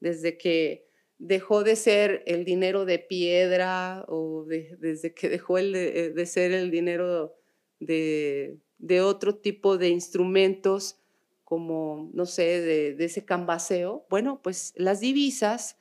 Desde 0.00 0.38
que 0.38 0.86
dejó 1.18 1.64
de 1.64 1.76
ser 1.76 2.22
el 2.26 2.44
dinero 2.44 2.84
de 2.84 2.98
piedra 2.98 4.04
o 4.08 4.44
desde 4.44 5.14
que 5.14 5.28
dejó 5.28 5.58
eh, 5.58 6.12
de, 6.14 6.26
ser 6.26 6.52
el 6.52 6.70
dinero 6.70 7.34
de, 7.80 8.58
de, 8.78 9.00
otro 9.00 9.36
tipo 9.36 9.78
de 9.78 9.88
instrumentos 9.88 11.00
como, 11.42 12.10
no 12.12 12.26
sé, 12.26 12.60
de, 12.60 12.94
de 12.94 13.04
ese 13.04 13.24
cambaseo. 13.24 14.06
Bueno, 14.08 14.40
pues 14.42 14.72
las 14.76 15.00
divisas 15.00 15.78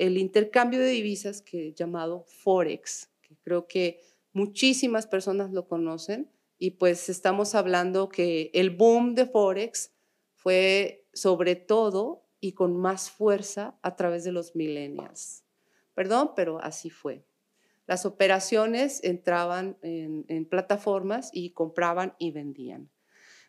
el 0.00 0.16
intercambio 0.16 0.80
de 0.80 0.88
divisas 0.88 1.42
que 1.42 1.74
llamado 1.74 2.24
Forex, 2.26 3.10
que 3.20 3.36
creo 3.42 3.66
que 3.66 4.00
muchísimas 4.32 5.06
personas 5.06 5.50
lo 5.50 5.68
conocen 5.68 6.30
y 6.58 6.72
pues 6.72 7.10
estamos 7.10 7.54
hablando 7.54 8.08
que 8.08 8.50
el 8.54 8.70
boom 8.70 9.14
de 9.14 9.26
Forex 9.26 9.92
fue 10.36 10.99
sobre 11.12 11.56
todo 11.56 12.24
y 12.40 12.52
con 12.52 12.76
más 12.76 13.10
fuerza 13.10 13.78
a 13.82 13.96
través 13.96 14.24
de 14.24 14.32
los 14.32 14.56
millennials. 14.56 15.44
Perdón, 15.94 16.32
pero 16.34 16.62
así 16.62 16.90
fue. 16.90 17.24
Las 17.86 18.06
operaciones 18.06 19.02
entraban 19.02 19.76
en, 19.82 20.46
plataformas 20.46 21.30
y 21.32 21.50
compraban 21.50 22.14
y 22.18 22.30
vendían. 22.30 22.90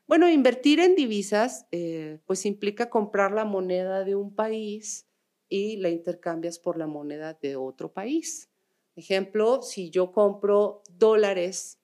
Bueno, 0.07 0.29
invertir 0.29 0.79
en 0.79 0.95
divisas 0.95 1.67
eh, 1.71 2.19
pues 2.25 2.45
implica 2.45 2.89
comprar 2.89 3.31
la 3.31 3.45
moneda 3.45 4.03
de 4.03 4.15
un 4.15 4.33
país 4.33 5.07
y 5.47 5.77
la 5.77 5.89
intercambias 5.89 6.59
por 6.59 6.77
la 6.77 6.87
moneda 6.87 7.37
de 7.39 7.55
otro 7.55 7.93
país. 7.93 8.49
Ejemplo, 8.95 9.61
si 9.61 9.89
yo 9.89 10.11
compro 10.11 10.81
dólares 10.89 11.80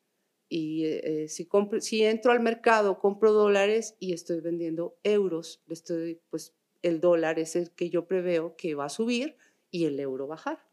y 0.49 0.85
eh, 0.85 1.27
si, 1.27 1.45
compro, 1.45 1.81
si 1.81 2.03
entro 2.03 2.31
al 2.31 2.39
mercado, 2.39 2.99
compro 2.99 3.33
dólares 3.33 3.95
y 3.99 4.13
estoy 4.13 4.39
vendiendo 4.39 4.97
euros, 5.03 5.61
estoy, 5.67 6.21
pues 6.29 6.53
el 6.81 7.01
dólar 7.01 7.39
es 7.39 7.55
el 7.55 7.71
que 7.71 7.89
yo 7.89 8.07
preveo 8.07 8.55
que 8.55 8.75
va 8.75 8.85
a 8.85 8.89
subir 8.89 9.35
y 9.71 9.85
el 9.85 9.99
euro 9.99 10.27
bajar. 10.27 10.65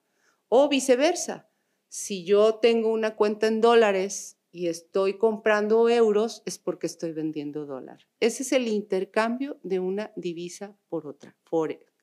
O 0.49 0.69
viceversa, 0.69 1.49
si 1.89 2.25
yo 2.25 2.57
tengo 2.57 2.93
una 2.93 3.17
cuenta 3.17 3.47
en 3.47 3.61
dólares 3.61 4.39
y 4.53 4.69
estoy 4.69 5.19
comprando 5.19 5.89
euros, 5.89 6.43
es 6.47 6.59
porque 6.59 6.87
estoy 6.87 7.13
vendiendo 7.13 7.67
dólar. 7.67 8.07
Ese 8.21 8.45
es 8.45 8.53
el 8.53 8.69
intercambio 8.69 9.59
de 9.63 9.81
una 9.81 10.13
divisa 10.15 10.77
por 10.89 11.07
otra. 11.07 11.37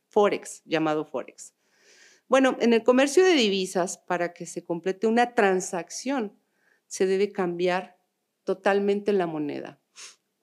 Forex, 0.10 0.62
llamado 0.66 1.06
Forex. 1.06 1.54
Bueno, 2.28 2.58
en 2.60 2.74
el 2.74 2.84
comercio 2.84 3.24
de 3.24 3.34
divisas, 3.34 3.98
para 3.98 4.34
que 4.34 4.46
se 4.46 4.64
complete 4.64 5.08
una 5.08 5.34
transacción, 5.34 6.38
se 6.92 7.06
debe 7.06 7.32
cambiar 7.32 7.98
totalmente 8.44 9.14
la 9.14 9.26
moneda. 9.26 9.82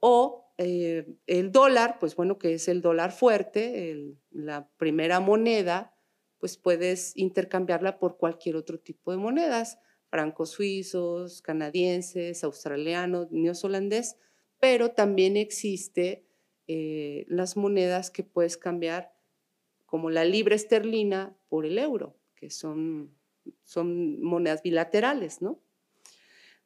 O 0.01 0.51
eh, 0.57 1.07
el 1.27 1.53
dólar, 1.53 1.99
pues 2.01 2.17
bueno, 2.17 2.39
que 2.39 2.55
es 2.55 2.69
el 2.69 2.81
dólar 2.81 3.13
fuerte, 3.13 4.17
la 4.31 4.67
primera 4.79 5.21
moneda, 5.21 5.95
pues 6.39 6.57
puedes 6.57 7.15
intercambiarla 7.17 7.99
por 7.99 8.17
cualquier 8.17 8.57
otro 8.57 8.81
tipo 8.81 9.11
de 9.11 9.19
monedas, 9.19 9.79
francos 10.09 10.53
suizos, 10.53 11.43
canadienses, 11.43 12.43
australianos, 12.43 13.31
neozelandés, 13.31 14.17
pero 14.59 14.93
también 14.93 15.37
existe 15.37 16.25
eh, 16.67 17.27
las 17.29 17.59
monedas 17.59 18.11
que 18.11 18.25
puedes 18.25 18.57
cambiar 18.57 19.13
como 19.85 20.09
la 20.09 20.25
libra 20.25 20.55
esterlina 20.55 21.37
por 21.51 21.67
el 21.67 21.79
euro, 21.79 22.17
que 22.35 22.49
son, 22.49 23.15
son 23.65 24.23
monedas 24.23 24.63
bilaterales, 24.63 25.43
¿no? 25.43 25.63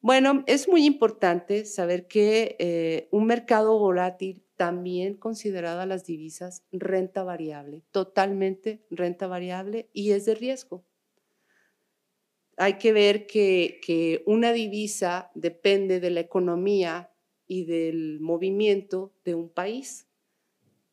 Bueno, 0.03 0.43
es 0.49 0.67
muy 0.67 0.85
importante 0.85 1.65
saber 1.65 2.09
que 2.09 2.57
eh, 2.59 3.09
un 3.13 3.25
mercado 3.25 3.79
volátil 3.79 4.43
también 4.57 5.15
considerada 5.15 5.87
las 5.87 6.05
divisas 6.05 6.65
renta 6.73 7.23
variable, 7.23 7.85
totalmente 7.93 8.85
renta 8.91 9.29
variable 9.29 9.89
y 9.93 10.11
es 10.11 10.25
de 10.25 10.35
riesgo. 10.35 10.85
Hay 12.57 12.79
que 12.79 12.93
ver 12.93 13.29
que, 13.29 13.79
que 13.81 14.25
una 14.27 14.53
divisa 14.53 15.31
depende 15.37 16.01
de 16.01 16.11
la 16.11 16.21
economía 16.21 17.13
y 17.47 17.65
del 17.65 18.19
movimiento 18.19 19.15
de 19.25 19.37
un 19.37 19.51
país. 19.51 20.09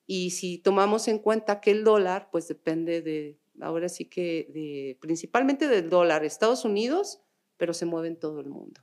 Y 0.05 0.29
si 0.29 0.59
tomamos 0.59 1.07
en 1.07 1.17
cuenta 1.17 1.61
que 1.61 1.71
el 1.71 1.83
dólar, 1.83 2.29
pues 2.31 2.47
depende 2.47 3.01
de, 3.01 3.39
ahora 3.59 3.89
sí 3.89 4.05
que 4.05 4.47
de, 4.53 4.99
principalmente 5.01 5.67
del 5.67 5.89
dólar, 5.89 6.23
Estados 6.23 6.63
Unidos, 6.63 7.23
pero 7.57 7.73
se 7.73 7.87
mueve 7.87 8.09
en 8.09 8.19
todo 8.19 8.39
el 8.39 8.49
mundo. 8.49 8.81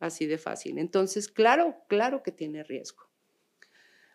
Así 0.00 0.26
de 0.26 0.38
fácil. 0.38 0.78
Entonces, 0.78 1.28
claro, 1.28 1.76
claro 1.88 2.22
que 2.22 2.32
tiene 2.32 2.62
riesgo. 2.62 3.08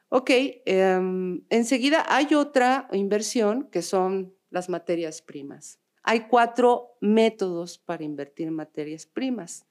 Ok, 0.10 0.30
em, 0.66 1.44
enseguida 1.50 2.06
hay 2.08 2.36
otra 2.36 2.88
inversión 2.92 3.68
que 3.72 3.82
son 3.82 4.36
las 4.52 4.70
materias 4.70 5.22
primas. 5.22 5.80
Hay 6.04 6.28
cuatro 6.28 6.98
métodos 7.02 7.80
para 7.80 8.04
invertir 8.04 8.48
en 8.48 8.54
materias 8.54 9.06
primas. 9.08 9.66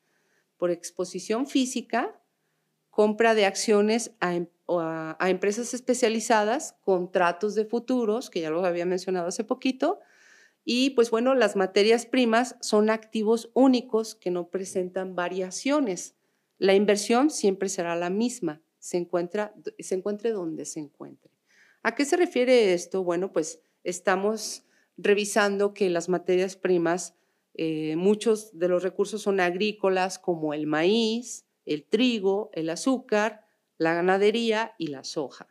Por 0.57 0.71
exposición 0.71 1.47
física, 1.47 2.21
compra 2.91 3.35
de 3.35 3.47
acciones 3.47 4.17
a, 4.21 4.35
em, 4.35 4.49
a, 4.69 5.31
empresas 5.31 5.75
especializadas, 5.75 6.75
contratos 6.83 7.55
de 7.55 7.65
futuros, 7.65 8.29
que 8.29 8.41
ya 8.41 8.51
lo 8.51 8.65
había 8.65 8.85
mencionado 8.85 9.29
hace 9.29 9.45
poquito, 9.45 10.01
y 10.65 10.91
pues 10.91 11.11
bueno, 11.11 11.35
las 11.35 11.57
materias 11.57 12.07
primas 12.07 12.57
son 12.61 12.91
activos 12.91 13.51
únicos 13.55 14.15
que 14.15 14.31
no 14.31 14.49
presentan 14.49 15.15
variaciones. 15.17 16.15
La 16.59 16.75
inversión 16.75 17.31
siempre 17.31 17.69
será 17.69 17.97
la 17.97 18.11
misma, 18.11 18.63
se, 18.79 18.97
encuentra, 18.97 19.55
se 19.79 19.95
encuentre 19.97 20.31
donde 20.31 20.65
se 20.65 20.81
encuentre. 20.81 21.33
¿A 21.83 21.95
qué 21.95 22.05
se 22.05 22.17
refiere 22.17 22.75
esto? 22.75 23.03
Bueno, 23.03 23.33
pues 23.33 23.61
estamos 23.83 24.65
revisando 24.97 25.75
que 25.75 25.91
las 25.91 26.09
materias 26.09 26.55
primas, 26.55 27.17
eh, 27.55 27.97
muchos 27.97 28.57
de 28.57 28.69
los 28.69 28.85
recursos 28.85 29.23
son 29.23 29.41
agrícolas 29.41 30.21
como 30.21 30.55
el 30.55 30.69
maíz, 30.69 31.45
el 31.65 31.85
trigo, 31.85 32.51
el 32.55 32.71
azúcar, 32.71 33.47
la 33.79 33.95
ganadería 33.95 34.75
y 34.79 34.89
la 34.89 35.03
soja. 35.03 35.49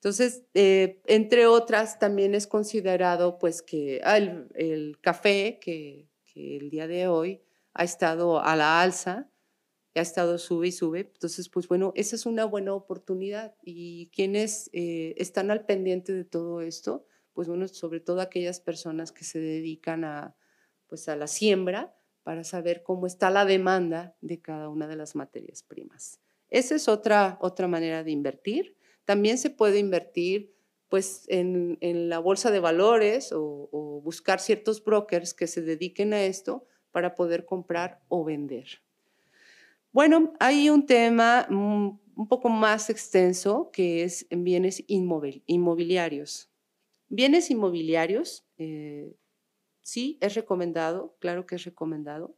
Entonces, 0.00 0.44
eh, 0.54 1.02
entre 1.04 1.46
otras, 1.46 1.98
también 1.98 2.34
es 2.34 2.46
considerado 2.46 3.36
pues 3.38 3.60
que 3.60 4.00
ah, 4.02 4.16
el, 4.16 4.98
café, 5.02 5.58
que, 5.60 6.08
el 6.34 6.70
día 6.70 6.86
de 6.86 7.06
hoy 7.06 7.42
ha 7.74 7.84
estado 7.84 8.42
a 8.42 8.56
la 8.56 8.80
alza, 8.80 9.30
ha 9.94 10.00
estado 10.00 10.38
sube 10.38 10.68
y 10.68 10.72
sube. 10.72 11.00
Entonces, 11.00 11.50
pues 11.50 11.68
bueno, 11.68 11.92
esa 11.96 12.16
es 12.16 12.24
una 12.24 12.46
buena 12.46 12.72
oportunidad. 12.72 13.54
Y 13.62 14.06
quienes 14.14 14.70
eh, 14.72 15.12
están 15.18 15.50
al 15.50 15.66
pendiente 15.66 16.14
de 16.14 16.24
todo 16.24 16.62
esto, 16.62 17.04
pues 17.34 17.46
bueno, 17.46 17.68
sobre 17.68 18.00
todo 18.00 18.22
aquellas 18.22 18.58
personas 18.58 19.12
que 19.12 19.24
se 19.24 19.38
dedican 19.38 20.04
a, 20.04 20.34
pues 20.86 21.10
a 21.10 21.16
la 21.16 21.26
siembra 21.26 21.94
para 22.22 22.42
saber 22.42 22.82
cómo 22.82 23.06
está 23.06 23.28
la 23.28 23.44
demanda 23.44 24.16
de 24.22 24.40
cada 24.40 24.70
una 24.70 24.88
de 24.88 24.96
las 24.96 25.14
materias 25.14 25.62
primas. 25.62 26.20
Esa 26.48 26.74
es 26.74 26.88
otra, 26.88 27.36
otra 27.42 27.68
manera 27.68 28.02
de 28.02 28.12
invertir. 28.12 28.79
También 29.10 29.38
se 29.38 29.50
puede 29.50 29.80
invertir 29.80 30.54
pues, 30.88 31.24
en, 31.26 31.78
la 32.08 32.20
bolsa 32.20 32.52
de 32.52 32.60
valores 32.60 33.32
o, 33.32 34.00
buscar 34.04 34.38
ciertos 34.38 34.84
brokers 34.84 35.34
que 35.34 35.48
se 35.48 35.62
dediquen 35.62 36.14
a 36.14 36.22
esto 36.22 36.64
para 36.92 37.16
poder 37.16 37.44
comprar 37.44 38.04
o 38.06 38.22
vender. 38.22 38.68
Bueno, 39.90 40.32
hay 40.38 40.70
un 40.70 40.86
tema 40.86 41.48
un 41.50 42.28
poco 42.28 42.48
más 42.50 42.88
extenso 42.88 43.72
que 43.72 44.04
es 44.04 44.28
en 44.30 44.44
bienes 44.44 44.84
inmobiliarios. 44.86 46.48
Bienes 47.08 47.50
inmobiliarios, 47.50 48.46
eh, 48.58 49.12
sí, 49.82 50.18
es 50.20 50.36
recomendado, 50.36 51.16
claro 51.18 51.46
que 51.46 51.56
es 51.56 51.64
recomendado. 51.64 52.36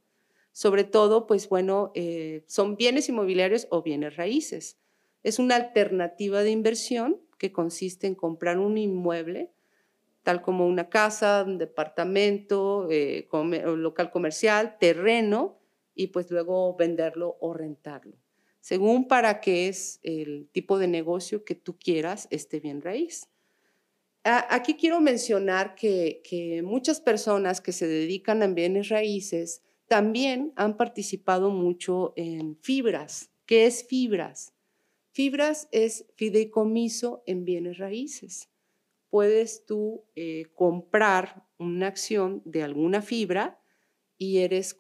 Sobre 0.53 0.85
todo, 0.85 1.27
pues 1.27 1.51
bueno, 1.51 1.93
eh, 1.95 2.45
son 2.47 2.77
bienes 2.77 3.11
inmobiliarios 3.11 3.67
o 3.69 3.83
bienes 3.83 4.17
raíces. 4.17 4.79
Es 5.23 5.39
una 5.39 5.57
alternativa 5.57 6.43
de 6.43 6.51
inversión 6.51 7.21
que 7.39 7.53
consiste 7.53 8.07
en 8.07 8.15
comprar 8.15 8.59
un 8.59 8.79
inmueble, 8.79 9.51
tal 10.23 10.43
como 10.43 10.67
una 10.67 10.89
casa, 10.89 11.45
un 11.47 11.59
departamento, 11.59 12.89
eh, 12.91 13.29
local 13.77 14.11
comercial, 14.11 14.77
terreno, 14.79 15.59
y 15.95 16.09
pues 16.09 16.31
luego 16.31 16.75
venderlo 16.77 17.37
o 17.41 17.53
rentarlo, 17.53 18.17
según 18.61 19.09
para 19.09 19.41
qué 19.41 19.69
es 19.69 20.01
el 20.03 20.49
tipo 20.53 20.79
de 20.79 20.89
negocio 20.89 21.45
que 21.45 21.55
tú 21.55 21.77
quieras 21.79 22.29
este 22.31 22.61
bien 22.61 22.81
raíz. 22.81 23.29
Aquí 24.25 24.75
quiero 24.75 25.01
mencionar 25.01 25.75
que, 25.75 26.23
que 26.23 26.63
muchas 26.63 27.01
personas 27.01 27.61
que 27.61 27.73
se 27.73 27.89
dedican 27.89 28.43
a 28.43 28.47
bienes 28.47 28.89
raíces 28.89 29.63
también 29.89 30.53
han 30.55 30.77
participado 30.77 31.51
mucho 31.51 32.13
en 32.15 32.57
fibras. 32.57 33.31
¿Qué 33.47 33.67
es 33.67 33.85
fibras? 33.85 34.55
Fibras 35.13 35.69
es 35.73 36.07
fideicomiso 36.17 37.23
en 37.27 37.45
bienes 37.45 37.77
raíces. 37.77 38.51
Puedes 39.11 39.67
tú 39.67 40.05
eh, 40.17 40.47
comprar 40.55 41.47
una 41.59 41.89
acción 41.89 42.41
de 42.47 42.63
alguna 42.63 43.03
fibra 43.03 43.63
y 44.17 44.39
eres 44.39 44.79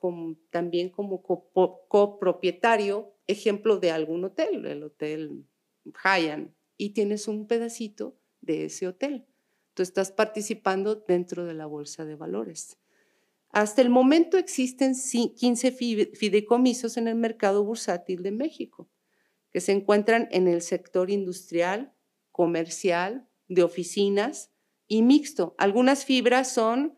también 0.51 0.89
como 0.89 1.23
copropietario, 1.23 3.15
ejemplo 3.27 3.77
de 3.77 3.91
algún 3.91 4.25
hotel, 4.25 4.65
el 4.65 4.83
hotel 4.85 5.45
Hyatt, 5.85 6.49
y 6.79 6.91
tienes 6.91 7.29
un 7.29 7.47
pedacito 7.47 8.17
de 8.41 8.65
ese 8.67 8.87
hotel. 8.87 9.27
Tú 9.75 9.83
estás 9.83 10.13
participando 10.13 10.95
dentro 10.95 11.45
de 11.45 11.55
la 11.55 11.67
bolsa 11.67 12.07
de 12.07 12.15
valores. 12.15 12.79
Hasta 13.51 13.83
el 13.83 13.91
momento 13.91 14.39
existen 14.39 14.95
15 14.95 15.73
fideicomisos 16.15 16.97
en 16.97 17.09
el 17.09 17.17
mercado 17.17 17.65
bursátil 17.65 18.23
de 18.23 18.33
México, 18.33 18.89
que 19.53 19.61
se 19.61 19.73
encuentran 19.73 20.29
en 20.31 20.49
el 20.49 20.63
sector 20.63 21.11
industrial, 21.11 21.93
comercial, 22.31 23.29
de 23.49 23.63
oficinas 23.63 24.51
y 24.89 25.03
mixto. 25.03 25.55
Algunas 25.59 26.05
fibras 26.05 26.53
son 26.53 26.97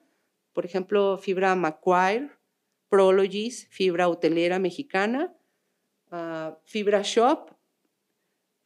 por 0.55 0.65
ejemplo, 0.65 1.19
fibra 1.19 1.55
Macquarie, 1.57 2.31
Prologis, 2.89 3.67
fibra 3.71 4.09
hotelera 4.09 4.59
mexicana, 4.59 5.37
ah, 6.11 6.59
fibra 6.65 7.03
Shop, 7.03 7.51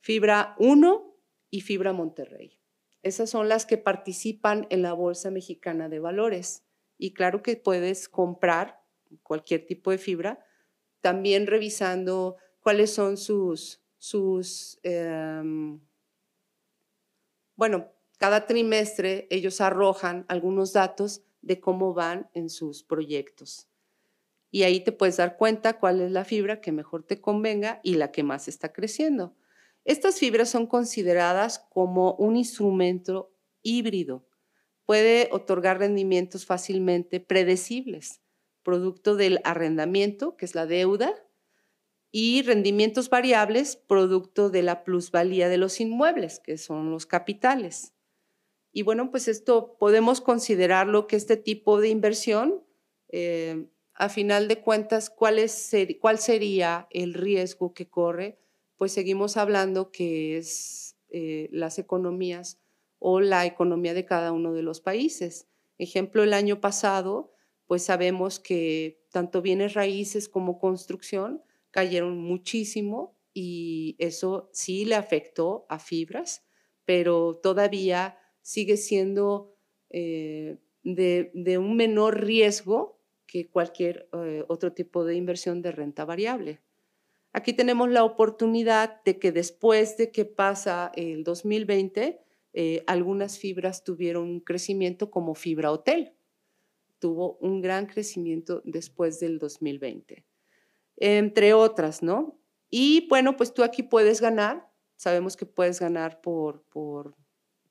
fibra 0.00 0.54
1 0.58 1.16
y 1.50 1.62
fibra 1.62 1.94
Monterrey. 1.94 2.60
Esas 3.02 3.30
son 3.30 3.48
las 3.48 3.64
que 3.64 3.78
participan 3.78 4.66
en 4.70 4.82
la 4.82 4.92
Bolsa 4.92 5.30
Mexicana 5.30 5.88
de 5.88 5.98
Valores. 5.98 6.62
Y 6.98 7.14
claro 7.14 7.42
que 7.42 7.56
puedes 7.56 8.08
comprar 8.08 8.82
cualquier 9.22 9.64
tipo 9.64 9.90
de 9.90 9.98
fibra, 9.98 10.44
también 11.00 11.46
revisando 11.46 12.36
cuáles 12.68 12.92
son 12.92 13.16
sus, 13.16 13.80
sus 13.96 14.78
em, 14.82 15.80
bueno, 17.56 17.90
cada 18.18 18.44
trimestre 18.44 19.26
ellos 19.30 19.62
arrojan 19.62 20.26
algunos 20.28 20.74
datos 20.74 21.22
de 21.40 21.60
cómo 21.60 21.94
van 21.94 22.28
en 22.34 22.50
sus 22.50 22.82
proyectos. 22.82 23.70
Y 24.50 24.64
ahí 24.64 24.80
te 24.80 24.92
puedes 24.92 25.16
dar 25.16 25.38
cuenta 25.38 25.78
cuál 25.78 26.02
es 26.02 26.10
la 26.10 26.26
fibra 26.26 26.60
que 26.60 26.70
mejor 26.70 27.04
te 27.04 27.22
convenga 27.22 27.80
y 27.82 27.94
la 27.94 28.12
que 28.12 28.22
más 28.22 28.48
está 28.48 28.70
creciendo. 28.70 29.34
Estas 29.86 30.18
fibras 30.18 30.50
son 30.50 30.66
consideradas 30.66 31.60
como 31.70 32.16
un 32.16 32.36
instrumento 32.36 33.32
híbrido. 33.62 34.28
Puede 34.84 35.30
otorgar 35.32 35.78
rendimientos 35.78 36.44
fácilmente 36.44 37.18
predecibles, 37.18 38.20
producto 38.62 39.16
del 39.16 39.40
arrendamiento, 39.44 40.36
que 40.36 40.44
es 40.44 40.54
la 40.54 40.66
deuda, 40.66 41.14
y 42.10 42.42
rendimientos 42.42 43.10
variables, 43.10 43.76
producto 43.76 44.50
de 44.50 44.62
la 44.62 44.82
plusvalía 44.84 45.48
de 45.48 45.58
los 45.58 45.80
inmuebles, 45.80 46.40
que 46.40 46.56
son 46.56 46.90
los 46.90 47.06
capitales. 47.06 47.92
Y 48.72 48.82
bueno, 48.82 49.10
pues 49.10 49.28
esto 49.28 49.76
podemos 49.78 50.20
considerarlo 50.20 51.06
que 51.06 51.16
este 51.16 51.36
tipo 51.36 51.80
de 51.80 51.88
inversión, 51.88 52.64
eh, 53.08 53.66
a 53.94 54.08
final 54.08 54.48
de 54.48 54.60
cuentas, 54.60 55.10
¿cuál, 55.10 55.38
es, 55.38 55.72
¿cuál 56.00 56.18
sería 56.18 56.86
el 56.90 57.14
riesgo 57.14 57.74
que 57.74 57.88
corre? 57.88 58.38
Pues 58.76 58.92
seguimos 58.92 59.36
hablando 59.36 59.90
que 59.90 60.38
es 60.38 60.96
eh, 61.10 61.48
las 61.52 61.78
economías 61.78 62.60
o 62.98 63.20
la 63.20 63.44
economía 63.46 63.94
de 63.94 64.04
cada 64.04 64.32
uno 64.32 64.52
de 64.52 64.62
los 64.62 64.80
países. 64.80 65.48
Ejemplo, 65.78 66.22
el 66.22 66.32
año 66.32 66.60
pasado, 66.60 67.32
pues 67.66 67.82
sabemos 67.82 68.38
que 68.38 69.00
tanto 69.10 69.42
bienes 69.42 69.74
raíces 69.74 70.28
como 70.28 70.58
construcción 70.58 71.42
cayeron 71.78 72.18
muchísimo 72.18 73.14
y 73.32 73.94
eso 74.00 74.50
sí 74.52 74.84
le 74.84 74.96
afectó 74.96 75.64
a 75.68 75.78
fibras, 75.78 76.44
pero 76.84 77.36
todavía 77.40 78.18
sigue 78.42 78.76
siendo 78.76 79.54
eh, 79.90 80.58
de, 80.82 81.58
un 81.58 81.76
menor 81.76 82.20
riesgo 82.24 82.98
que 83.28 83.48
cualquier 83.48 84.08
eh, 84.12 84.44
otro 84.48 84.72
tipo 84.72 85.04
de 85.04 85.14
inversión 85.14 85.62
de 85.62 85.70
renta 85.70 86.04
variable. 86.04 86.60
Aquí 87.32 87.52
tenemos 87.52 87.88
la 87.90 88.02
oportunidad 88.02 89.00
de 89.04 89.20
que 89.20 89.30
después 89.30 89.96
de 89.98 90.10
que 90.10 90.24
pasa 90.24 90.90
el 90.96 91.22
2020, 91.22 92.18
eh, 92.54 92.82
algunas 92.88 93.38
fibras 93.38 93.84
tuvieron 93.84 94.24
un 94.24 94.40
crecimiento 94.40 95.12
como 95.12 95.36
fibra 95.36 95.70
hotel. 95.70 96.12
Tuvo 96.98 97.38
un 97.40 97.60
gran 97.60 97.86
crecimiento 97.86 98.62
después 98.64 99.20
del 99.20 99.38
2020, 99.38 100.24
entre 100.98 101.54
otras, 101.54 102.02
¿no? 102.02 102.38
Y 102.70 103.08
bueno, 103.08 103.36
pues 103.36 103.54
tú 103.54 103.62
aquí 103.62 103.82
puedes 103.82 104.20
ganar. 104.20 104.70
Sabemos 104.96 105.36
que 105.36 105.46
puedes 105.46 105.80
ganar 105.80 106.20
por, 106.20 106.62
por 106.64 107.16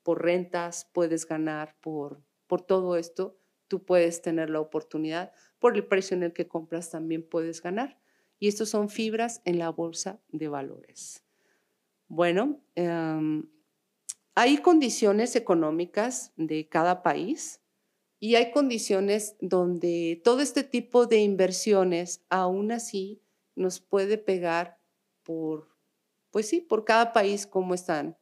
por 0.07 0.23
rentas, 0.23 0.89
puedes 0.93 1.27
ganar 1.27 1.75
por, 1.81 2.23
por 2.47 2.61
todo 2.61 2.95
esto, 2.95 3.37
tú 3.67 3.83
puedes 3.83 4.21
tener 4.21 4.49
la 4.49 4.61
oportunidad, 4.61 5.33
por 5.59 5.75
el 5.75 5.85
precio 5.85 6.15
en 6.15 6.23
el 6.23 6.31
que 6.31 6.47
compras 6.47 6.89
también 6.89 7.27
puedes 7.27 7.61
ganar. 7.61 7.99
Y 8.39 8.47
estos 8.47 8.69
son 8.69 8.87
fibras 8.87 9.41
en 9.43 9.59
la 9.59 9.67
bolsa 9.67 10.21
de 10.29 10.47
valores. 10.47 11.25
Bueno, 12.07 12.61
em, 12.75 13.49
hay 14.33 14.59
condiciones 14.59 15.35
económicas 15.35 16.31
de 16.37 16.69
cada 16.69 17.03
país 17.03 17.59
y 18.19 18.35
hay 18.35 18.51
condiciones 18.51 19.35
donde 19.39 20.21
todo 20.23 20.41
este 20.41 20.63
tipo 20.63 21.05
de 21.05 21.19
inversiones 21.19 22.23
aún 22.29 22.71
así 22.71 23.21
nos 23.55 23.79
puede 23.79 24.17
pegar 24.17 24.79
por, 25.23 25.69
pues 26.31 26.47
sí, 26.49 26.61
por 26.61 26.85
cada 26.85 27.13
país 27.13 27.45
cómo 27.45 27.73
están 27.73 28.17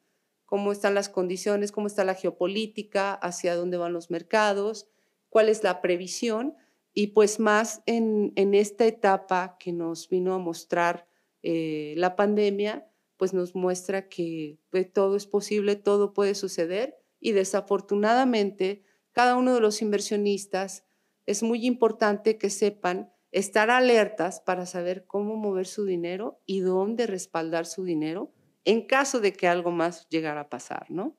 cómo 0.46 0.72
están 0.72 0.94
las 0.94 1.10
condiciones, 1.10 1.72
cómo 1.72 1.88
está 1.88 2.04
la 2.04 2.14
geopolítica, 2.14 3.14
hacia 3.14 3.56
dónde 3.56 3.78
van 3.78 3.94
los 3.94 4.10
mercados, 4.10 4.88
cuál 5.30 5.50
es 5.50 5.64
la 5.64 5.82
previsión 5.82 6.56
y 6.94 7.08
pues 7.08 7.40
más 7.40 7.82
en, 7.86 8.32
esta 8.54 8.86
etapa 8.86 9.58
que 9.60 9.74
nos 9.74 10.08
vino 10.08 10.34
a 10.34 10.40
mostrar 10.40 11.08
eh, 11.44 11.94
la 11.98 12.16
pandemia, 12.16 12.90
pues 13.18 13.34
nos 13.34 13.56
muestra 13.56 14.08
que 14.08 14.60
pues, 14.70 14.92
todo 14.94 15.16
es 15.16 15.28
posible, 15.28 15.76
todo 15.76 16.14
puede 16.14 16.36
suceder 16.36 16.96
y 17.20 17.34
desafortunadamente 17.34 18.84
cada 19.16 19.38
uno 19.38 19.54
de 19.54 19.62
los 19.62 19.82
inversionistas 19.82 20.84
es 21.26 21.42
muy 21.42 21.66
importante 21.66 22.38
que 22.38 22.50
sepan 22.50 23.14
estar 23.32 23.70
alertas 23.70 24.42
para 24.42 24.66
saber 24.66 25.06
cómo 25.06 25.38
mover 25.38 25.68
su 25.68 25.86
dinero 25.86 26.42
y 26.46 26.60
dónde 26.60 27.08
respaldar 27.08 27.66
su 27.66 27.86
dinero 27.86 28.34
en 28.66 28.86
caso 28.86 29.22
de 29.22 29.32
que 29.32 29.48
algo 29.48 29.72
más 29.72 30.10
llegara 30.10 30.42
a 30.42 30.50
pasar, 30.50 30.92
¿no? 30.92 31.16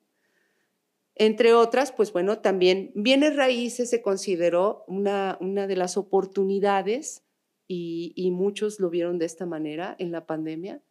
Entre 1.15 1.55
otras, 1.55 1.91
pues 1.91 2.13
bueno, 2.13 2.41
también 2.41 2.93
bienes 2.95 3.35
raíces 3.35 3.89
se 3.89 4.03
consideró 4.03 4.85
una, 4.89 5.39
una 5.41 5.67
de 5.67 5.77
las 5.77 5.97
oportunidades 5.97 7.25
y, 7.67 8.31
muchos 8.31 8.79
lo 8.79 8.91
vieron 8.91 9.19
de 9.19 9.25
esta 9.25 9.47
manera 9.47 9.97
en 9.99 10.13
la 10.13 10.27
pandemia. 10.27 10.83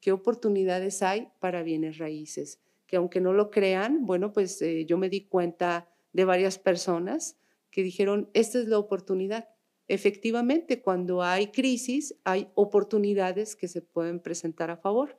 ¿Qué 0.00 0.12
oportunidades 0.12 1.02
hay 1.02 1.28
para 1.40 1.62
bienes 1.62 1.98
raíces? 1.98 2.58
Que 2.86 2.96
aunque 2.96 3.20
no 3.20 3.34
lo 3.34 3.50
crean, 3.50 4.06
bueno, 4.06 4.32
pues 4.32 4.62
eh, 4.62 4.86
yo 4.86 4.96
me 4.96 5.10
di 5.10 5.26
cuenta 5.26 5.93
de 6.14 6.24
varias 6.24 6.58
personas 6.58 7.36
que 7.70 7.82
dijeron, 7.82 8.30
esta 8.32 8.58
es 8.58 8.66
la 8.66 8.78
oportunidad. 8.78 9.50
Efectivamente, 9.86 10.80
cuando 10.80 11.22
hay 11.22 11.48
crisis, 11.48 12.16
hay 12.24 12.48
oportunidades 12.54 13.54
que 13.54 13.68
se 13.68 13.82
pueden 13.82 14.20
presentar 14.20 14.70
a 14.70 14.78
favor 14.78 15.18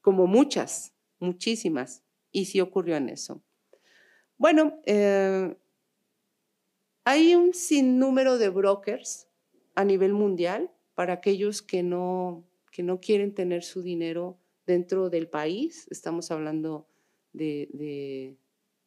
como 0.00 0.28
muchas, 0.28 0.94
muchísimas, 1.18 2.04
y 2.30 2.44
sí 2.44 2.60
ocurrió 2.60 2.96
en 2.96 3.08
eso. 3.08 3.42
Bueno, 4.38 4.80
eh, 4.86 5.56
hay 7.04 7.34
un 7.34 7.52
sinnúmero 7.52 8.38
de 8.38 8.48
brokers 8.48 9.26
a 9.74 9.84
nivel 9.84 10.12
mundial 10.12 10.70
para 10.94 11.14
aquellos 11.14 11.62
que 11.62 11.82
no, 11.82 12.44
que 12.70 12.82
no 12.82 13.00
quieren 13.00 13.34
tener 13.34 13.64
su 13.64 13.82
dinero 13.82 14.38
dentro 14.66 15.10
del 15.10 15.28
país, 15.28 15.88
estamos 15.90 16.30
hablando 16.30 16.86
de, 17.32 18.36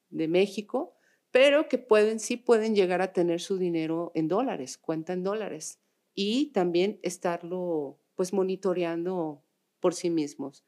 de, 0.09 0.27
México, 0.27 0.92
pero 1.33 1.67
que 1.67 1.79
pueden, 1.79 2.19
sí 2.19 2.37
pueden 2.37 2.75
llegar 2.75 3.01
a 3.01 3.11
tener 3.11 3.41
su 3.41 3.57
dinero 3.57 4.11
en 4.13 4.27
dólares, 4.27 4.77
cuenta 4.77 5.13
en 5.13 5.23
dólares, 5.23 5.79
y 6.13 6.51
también 6.51 6.99
estarlo 7.01 7.97
pues 8.13 8.33
monitoreando 8.33 9.43
por 9.79 9.95
sí 9.95 10.11
mismos. 10.11 10.63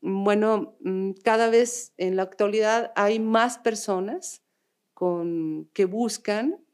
Bueno, 0.00 0.78
mm, 0.80 1.10
cada 1.22 1.50
vez 1.50 1.92
en 1.98 2.16
la 2.16 2.22
actualidad 2.22 2.92
hay 2.96 3.20
más 3.20 3.58
personas 3.58 4.42
con, 4.94 5.68
que 5.74 5.84
buscan 5.84 6.64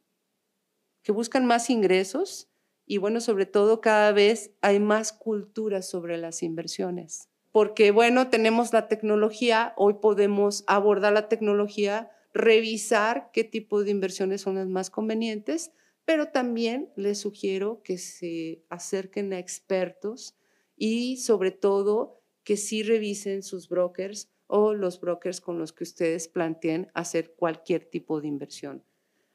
que 1.02 1.12
buscan 1.12 1.46
más 1.46 1.70
ingresos 1.70 2.48
y 2.86 2.98
bueno, 2.98 3.20
sobre 3.20 3.46
todo 3.46 3.80
cada 3.80 4.12
vez 4.12 4.52
hay 4.60 4.78
más 4.78 5.12
cultura 5.12 5.82
sobre 5.82 6.16
las 6.16 6.44
inversiones. 6.44 7.28
Porque 7.50 7.90
bueno, 7.90 8.28
tenemos 8.28 8.72
la 8.72 8.86
tecnología, 8.86 9.74
hoy 9.76 9.94
podemos 9.94 10.62
abordar 10.68 11.12
la 11.12 11.28
tecnología, 11.28 12.12
revisar 12.32 13.30
qué 13.32 13.44
tipo 13.44 13.82
de 13.82 13.90
inversiones 13.90 14.42
son 14.42 14.56
las 14.56 14.68
más 14.68 14.90
convenientes, 14.90 15.72
pero 16.04 16.28
también 16.28 16.92
les 16.96 17.18
sugiero 17.18 17.82
que 17.82 17.98
se 17.98 18.64
acerquen 18.68 19.32
a 19.32 19.38
expertos 19.38 20.36
y 20.76 21.18
sobre 21.18 21.50
todo 21.50 22.22
que 22.44 22.56
sí 22.56 22.82
revisen 22.82 23.42
sus 23.42 23.68
brokers 23.68 24.30
o 24.46 24.74
los 24.74 25.00
brokers 25.00 25.40
con 25.40 25.58
los 25.58 25.72
que 25.72 25.84
ustedes 25.84 26.28
planteen 26.28 26.90
hacer 26.94 27.34
cualquier 27.34 27.84
tipo 27.84 28.20
de 28.20 28.28
inversión 28.28 28.84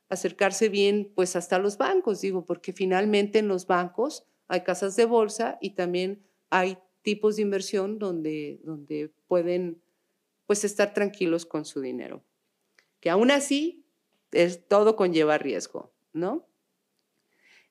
acercarse 0.09 0.69
bien 0.69 1.11
pues 1.15 1.35
hasta 1.35 1.59
los 1.59 1.77
bancos, 1.77 2.21
digo, 2.21 2.45
porque 2.45 2.73
finalmente 2.73 3.39
en 3.39 3.47
los 3.47 3.67
bancos 3.67 4.25
hay 4.47 4.61
casas 4.61 4.95
de 4.95 5.05
bolsa 5.05 5.57
y 5.61 5.71
también 5.71 6.23
hay 6.49 6.77
tipos 7.01 7.35
de 7.35 7.43
inversión 7.43 7.99
donde, 7.99 8.59
donde 8.63 9.11
pueden 9.27 9.81
pues 10.45 10.63
estar 10.63 10.93
tranquilos 10.93 11.45
con 11.45 11.65
su 11.65 11.81
dinero. 11.81 12.23
Que 13.05 13.11
aún 13.11 13.29
así 13.29 13.85
es, 14.31 14.67
todo 14.67 14.95
conlleva 14.95 15.37
riesgo, 15.37 15.93
¿no? 16.11 16.47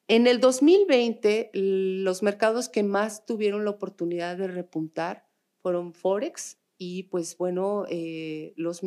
En 0.07 0.29
el 0.29 0.39
2020, 0.39 1.51
los 1.53 2.23
mercados 2.23 2.69
que 2.69 2.85
más 2.85 3.27
tuvieron 3.27 3.65
la 3.65 3.73
oportunidad 3.73 4.37
de 4.37 4.47
repuntar 4.47 5.27
fueron 5.61 5.93
Forex 5.93 6.59
y 6.79 7.03
pues 7.09 7.37
bueno, 7.37 7.85
eh, 7.89 8.53
los, 8.55 8.83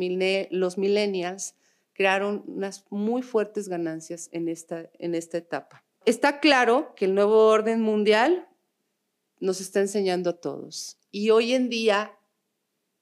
los 0.50 0.78
millennials 0.78 1.54
crearon 1.92 2.44
unas 2.46 2.86
muy 2.88 3.20
fuertes 3.20 3.68
ganancias 3.68 4.30
en 4.32 4.48
esta, 4.48 4.88
en 4.98 5.14
esta 5.14 5.36
etapa. 5.36 5.84
Está 6.06 6.40
claro 6.40 6.94
que 6.96 7.04
el 7.04 7.14
nuevo 7.14 7.44
orden 7.48 7.82
mundial 7.82 8.48
nos 9.38 9.60
está 9.60 9.80
enseñando 9.80 10.30
a 10.30 10.40
todos 10.40 10.96
y 11.10 11.28
hoy 11.28 11.52
en 11.52 11.68
día 11.68 12.18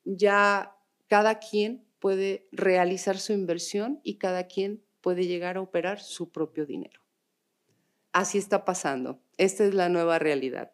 ya 0.04 0.76
cada 1.06 1.38
quien 1.38 1.85
puede 1.98 2.48
realizar 2.52 3.18
su 3.18 3.32
inversión 3.32 4.00
y 4.02 4.18
cada 4.18 4.46
quien 4.46 4.84
puede 5.00 5.26
llegar 5.26 5.56
a 5.56 5.60
operar 5.60 6.00
su 6.00 6.30
propio 6.30 6.66
dinero. 6.66 7.00
Así 8.12 8.38
está 8.38 8.64
pasando. 8.64 9.20
Esta 9.36 9.64
es 9.64 9.74
la 9.74 9.88
nueva 9.88 10.18
realidad. 10.18 10.72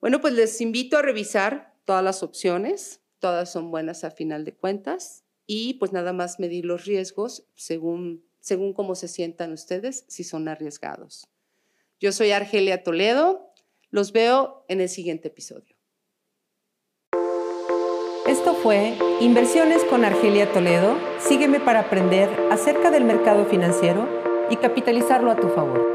Bueno, 0.00 0.20
pues 0.20 0.34
les 0.34 0.60
invito 0.60 0.98
a 0.98 1.02
revisar 1.02 1.74
todas 1.84 2.04
las 2.04 2.22
opciones. 2.22 3.00
Todas 3.18 3.52
son 3.52 3.70
buenas 3.70 4.04
a 4.04 4.10
final 4.10 4.44
de 4.44 4.54
cuentas 4.54 5.24
y 5.46 5.74
pues 5.74 5.92
nada 5.92 6.12
más 6.12 6.40
medir 6.40 6.64
los 6.64 6.84
riesgos 6.84 7.46
según, 7.54 8.24
según 8.40 8.72
cómo 8.72 8.94
se 8.94 9.08
sientan 9.08 9.52
ustedes, 9.52 10.04
si 10.08 10.24
son 10.24 10.48
arriesgados. 10.48 11.28
Yo 12.00 12.10
soy 12.12 12.32
Argelia 12.32 12.82
Toledo, 12.82 13.52
los 13.90 14.12
veo 14.12 14.64
en 14.68 14.80
el 14.80 14.88
siguiente 14.88 15.28
episodio. 15.28 15.71
Fue 18.62 18.96
Inversiones 19.20 19.82
con 19.90 20.04
Argelia 20.04 20.52
Toledo. 20.52 20.96
Sígueme 21.18 21.58
para 21.58 21.80
aprender 21.80 22.28
acerca 22.52 22.92
del 22.92 23.04
mercado 23.04 23.44
financiero 23.46 24.06
y 24.50 24.56
capitalizarlo 24.56 25.32
a 25.32 25.36
tu 25.36 25.48
favor. 25.48 25.91